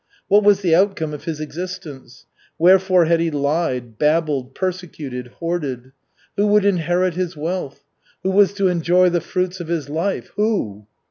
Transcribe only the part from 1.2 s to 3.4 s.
his existence? Wherefore had he